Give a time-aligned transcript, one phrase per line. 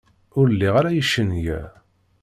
[0.39, 1.59] Ur liɣ ara icenga.